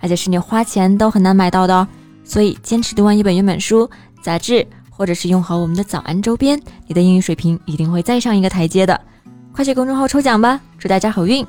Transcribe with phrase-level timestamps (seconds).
[0.00, 1.88] 而且是你花钱都很难买到的哦。
[2.24, 3.90] 所以坚持读完一本原版书、
[4.22, 4.66] 杂志。
[4.88, 8.98] 或者是用好我们的早安周边，你的英语水平一定会再上一个台阶的。
[9.52, 11.46] 快去公众号抽奖吧，祝大家好运！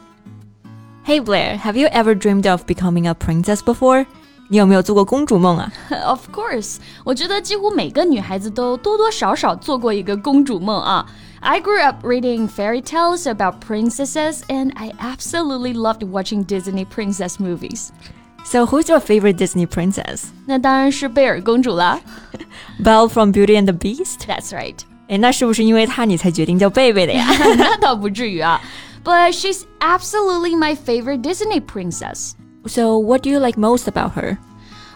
[1.06, 4.06] Hey Blair, have you ever dreamed of becoming a princess before?
[4.50, 5.72] 你有没有做过公主梦啊？
[6.06, 11.10] Of course，我觉得几乎每个女孩子都多多少少做过一个公主梦啊。
[11.40, 17.92] I grew up reading fairy tales about princesses, and I absolutely loved watching Disney princess movies.
[18.46, 20.26] So who's your favorite Disney princess?
[20.46, 22.00] 那当然是贝尔公主了。
[22.82, 24.26] Belle from Beauty and the Beast.
[24.26, 24.78] That's right.
[25.10, 27.28] 哎，那是不是因为她你才决定叫贝贝的呀？
[27.58, 28.62] 那倒不至于啊。
[29.04, 32.34] But she's absolutely my favorite Disney princess.
[32.66, 34.38] So what do you like most about her?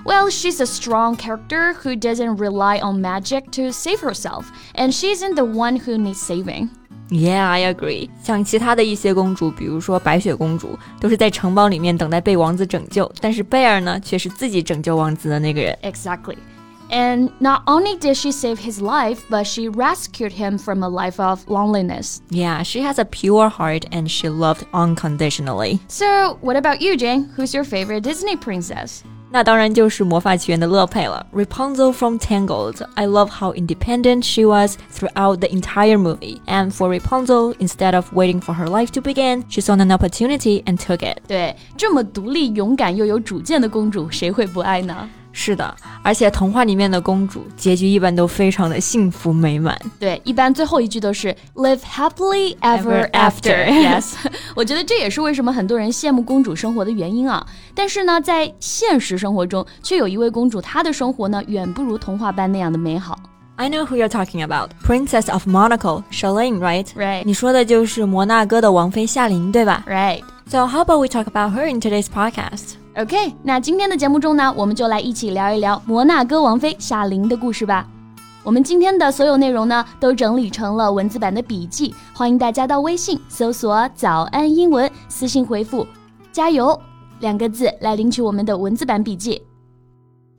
[0.03, 5.11] Well, she's a strong character who doesn't rely on magic to save herself, and she
[5.11, 6.69] isn't the one who needs saving.
[7.09, 8.09] Yeah, I agree.
[8.23, 15.77] 像其他的一些公主，比如说白雪公主，都是在城堡里面等待被王子拯救，但是贝尔呢，却是自己拯救王子的那个人。
[15.83, 16.37] Exactly.
[16.89, 21.21] And not only did she save his life, but she rescued him from a life
[21.21, 22.17] of loneliness.
[22.29, 25.79] Yeah, she has a pure heart and she loved unconditionally.
[25.87, 27.29] So, what about you, Jane?
[27.37, 29.03] Who's your favorite Disney princess?
[29.33, 32.85] 那当然就是魔法奇缘的乐佩了，Rapunzel from Tangled.
[32.95, 36.41] I love how independent she was throughout the entire movie.
[36.47, 40.63] And for Rapunzel, instead of waiting for her life to begin, she saw an opportunity
[40.65, 41.19] and took it.
[41.29, 45.09] 对，这么独立、勇敢又有主见的公主，谁会不爱呢？
[45.38, 49.78] 是的，而且童话里面的公主结局一般都非常的幸福美满。
[50.00, 53.66] 对，一般最后一句都是 live happily ever after。
[53.68, 54.14] Yes，
[54.54, 57.46] 我觉得这也是为什么很多人羡慕公主生活的原因啊。
[57.74, 63.18] 但是呢，在现实生活中，却有一位公主，她的生活呢，远不如童话般那样的美好。
[63.58, 66.86] I know who you're talking about, Princess of Monaco, Charlene, right?
[66.94, 67.24] Right.
[67.24, 70.22] 你说的就是摩纳哥的王妃夏琳，对吧？Right.
[70.46, 72.74] So how about we talk about her in today's podcast?
[72.96, 77.86] OK，那今天的节目中呢，我们就来一起聊一聊摩纳哥王妃夏琳的故事吧。
[78.44, 85.86] 我们今天的所有内容呢，都整理成了文字版的笔记，欢迎大家到微信搜索“早安英文”，私信回复
[86.30, 86.78] “加油”
[87.20, 89.42] 两个字来领取我们的文字版笔记。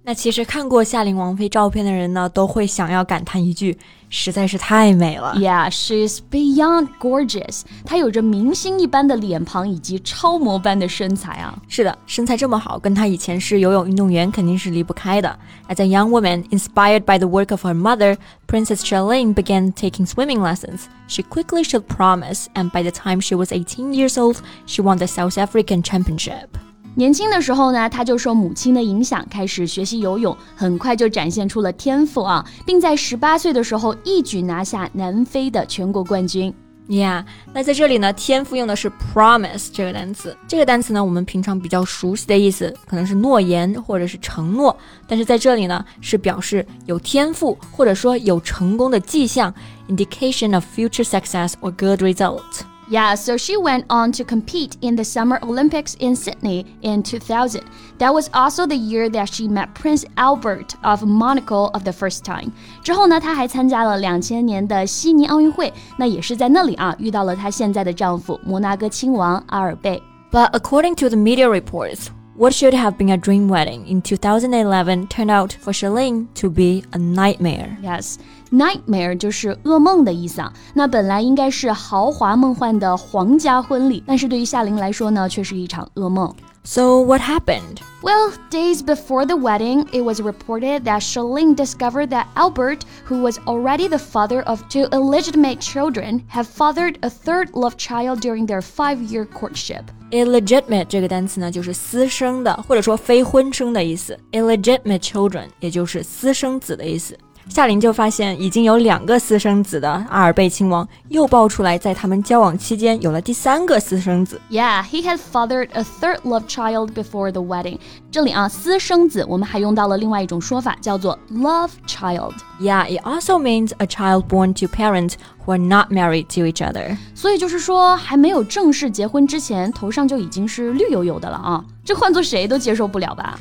[0.07, 3.79] 那其实看过夏琳王妃照片的人呢，都会想要感叹一句，
[4.11, 5.33] 实在是太美了。
[5.37, 7.61] Yeah, she's beyond gorgeous.
[7.85, 11.57] 她有着明星一般的脸庞以及超模般的身材啊。
[11.69, 15.39] 是的，身材这么好，跟她以前是游泳运动员肯定是离不开的。
[15.69, 18.17] As a young woman, inspired by the work of her mother,
[18.49, 20.87] Princess Charlene began taking swimming lessons.
[21.07, 24.99] She quickly showed promise, and by the time she was 18 years old, she won
[24.99, 26.59] the South African Championship.
[26.98, 36.52] 年轻的时候呢，他就受母亲的影响，开始学习游泳，很快就展现出了天赋啊，并在十八岁的时候一举拿下南非的全国冠军。
[36.90, 40.36] Yeah，那在这里呢，天赋用的是 promise 这个单词。
[40.48, 44.76] 这个单词呢，我们平常比较熟悉的意思可能是诺言或者是承诺，
[45.08, 49.54] 但是在这里呢，是表示有天赋或者说有成功的迹象
[49.88, 52.42] ，indication of future success or good result。
[52.90, 57.62] Yeah, so she went on to compete in the Summer Olympics in Sydney in 2000.
[57.98, 62.24] That was also the year that she met Prince Albert of Monaco of the first
[62.24, 62.54] time.
[62.82, 70.02] 之后呢，她还参加了2000年的悉尼奥运会，那也是在那里啊遇到了她现在的丈夫摩纳哥亲王阿尔贝。
[70.32, 75.32] But according to the media reports, what should have been a dream wedding in 2011 turned
[75.32, 77.78] out for Charlene to be a nightmare.
[77.82, 78.18] Yes.
[78.51, 80.53] nightmare 就是噩梦的意思啊。
[80.75, 86.35] 那本来应该是豪华梦幻的皇家婚礼，但是对于夏琳来说呢，却是一场噩梦。
[86.65, 87.81] So what happened?
[88.05, 93.37] Well, days before the wedding, it was reported that Charlene discovered that Albert, who was
[93.47, 98.61] already the father of two illegitimate children, had fathered a third love child during their
[98.63, 99.83] five-year courtship.
[100.13, 104.17] illegitimate 这个单词呢，就是私生的，或者说非婚生的意思。
[104.31, 107.19] illegitimate children 也就是私生子的意思。
[107.50, 114.40] 夏琳就发现已经有两个私生子的阿尔贝亲王又爆出来，在他们交往期间有了第三个私生子。
[114.52, 117.80] Yeah, he had fathered a third love child before the wedding.
[118.12, 122.34] 这里啊，私生子我们还用到了另外一种说法，叫做 love child.
[122.62, 125.14] Yeah, it also means a child born to parents
[125.46, 126.96] who are not married to each other.
[127.16, 131.66] 所以就是说，还没有正式结婚之前，头上就已经是绿油油的了啊！
[131.84, 133.40] 这换做谁都接受不了吧？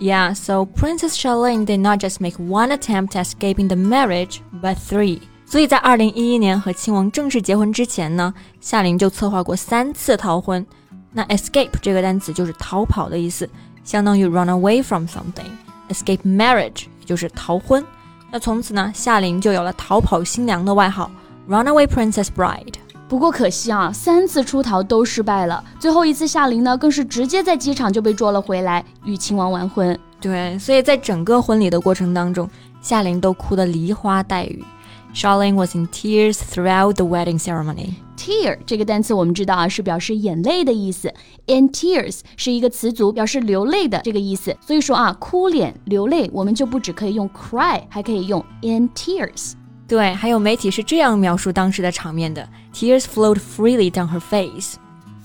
[0.00, 4.76] Yeah, so Princess Charlene did not just make one attempt at escaping the marriage, but
[4.76, 5.20] three.
[5.46, 10.66] 所以在二零一一年和亲王正式结婚之前呢，夏琳就策划过三次逃婚。
[11.12, 13.48] 那 escape 这个单词就是逃跑的意思，
[13.84, 17.84] 相当于 run away from something。escape marriage 也就是逃婚。
[18.32, 21.08] 那从此呢，夏琳就有了逃跑新娘的外号
[21.48, 22.74] Runaway Princess Bride。
[23.09, 25.63] 不过可惜啊，三次出逃都失败了。
[25.79, 29.99] 最后一次，夏琳呢更是直接在机场就被捉了回来，与亲王完婚。
[30.21, 32.47] 对，所以在整个婚礼的过程当中，
[32.81, 34.63] 夏琳都哭得梨花带雨。
[35.11, 37.95] Charlene was in tears throughout the wedding ceremony.
[38.15, 41.11] Tear 这个单词我们知道啊，是表示眼泪的意思。
[41.47, 44.55] In tears 是一个词组，表示流泪的这个意思。
[44.61, 49.53] 所以说啊，哭脸流泪，我们就不只可以用 cry，还可以用 in tears。
[49.89, 54.75] 对，还有媒体是这样描述当时的场面的：Tears flowed freely down her face。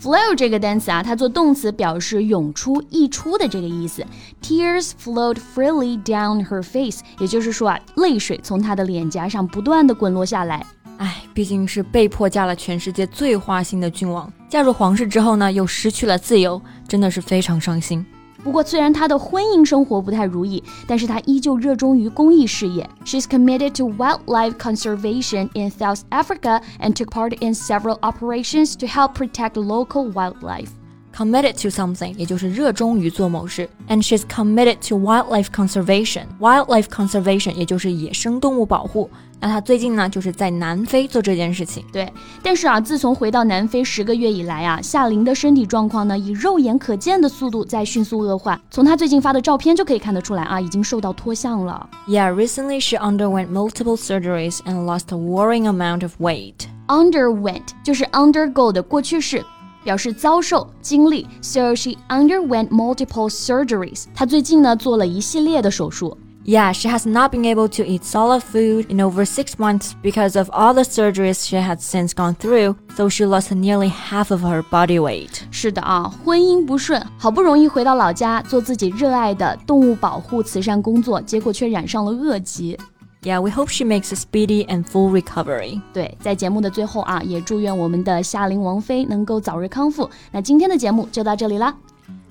[0.02, 4.02] flow 这个单词啊，它做动词表示涌出、溢出的这个意思。
[4.42, 10.64] Tears flowed freely down her face，也就是说啊，泪水从她的脸颊上不断的滚落下来。
[10.96, 16.58] 唉，毕竟是被迫嫁了全世界最花心的君王，嫁入皇室之后呢，又失去了自由，
[16.88, 18.04] 真的是非常伤心。
[18.43, 22.89] 不过，虽然她的婚姻生活不太如意，但是她依旧热衷于公益事业。
[23.03, 29.15] She's committed to wildlife conservation in South Africa and took part in several operations to help
[29.15, 30.69] protect local wildlife.
[31.13, 36.21] Committed to something，也就是热衷于做某事，and she's committed to wildlife conservation.
[36.39, 39.09] Wildlife conservation，也就是野生动物保护。
[39.41, 41.83] 那她最近呢，就是在南非做这件事情。
[41.91, 42.09] 对，
[42.43, 48.61] 但是啊，自从回到南非十个月以来啊，夏琳的身体状况呢，以肉眼可见的速度在迅速恶化。
[48.69, 51.89] 从她最近发的照片就可以看得出来啊，已经受到脱相了。
[52.07, 56.67] Yeah, recently she underwent multiple surgeries and lost a worrying amount of weight.
[56.87, 59.43] Underwent 就是 undergo 的过去式。
[59.83, 64.05] 表示遭受、经历，so she underwent multiple surgeries。
[64.13, 66.17] 她最近呢做了一系列的手术。
[66.45, 70.49] Yeah, she has not been able to eat solid food in over six months because of
[70.49, 74.63] all the surgeries she had since gone through, so she lost nearly half of her
[74.63, 75.41] body weight.
[75.51, 82.75] 是的啊，婚姻不顺，好不容易回到老家做自己热爱的动物保护慈善工作，结果却染上了恶疾。
[83.24, 85.80] Yeah, we hope she makes a speedy and full recovery.
[85.94, 90.08] 对，在节目的最后啊，也祝愿我们的夏琳王妃能够早日康复。
[90.30, 91.74] 那今天的节目就到这里啦。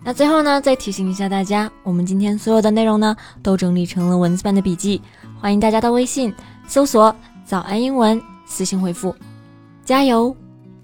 [0.03, 5.01] 那最后呢，再提醒一下大家，我们今天所有的内容呢，都整理成了文字版的笔记，
[5.41, 6.31] 欢迎大家到微信
[6.67, 9.15] 搜索“早安英文”，私信回复
[9.83, 10.35] “加油”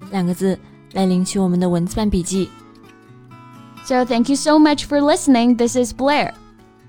[0.09, 0.57] 两个字
[0.93, 2.49] 来领取我们的文字版笔记。
[3.85, 5.55] So thank you so much for listening.
[5.55, 6.33] This is Blair.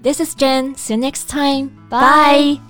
[0.02, 0.74] This is Jen.
[0.76, 1.70] See you next time.
[1.90, 2.69] Bye.